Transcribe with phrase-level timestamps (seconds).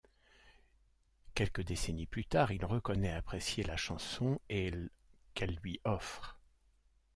[1.35, 4.89] Quelques décennies plus tard, il reconnaît apprécier la chanson et l'
[5.35, 6.39] qu'elle lui offre.